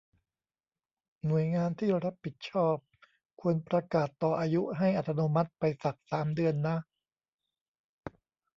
[1.25, 2.77] หน่วยงานที่รับผิดชอบ
[3.41, 6.75] ควรประกาศต่ออายุให้อัตโนมัติไปสักสามเดือนนะ